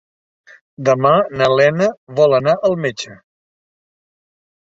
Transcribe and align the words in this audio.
Demà 0.87 1.11
na 1.41 1.49
Lena 1.59 1.89
vol 2.21 2.33
anar 2.39 2.57
al 2.71 2.75
metge. 2.87 3.19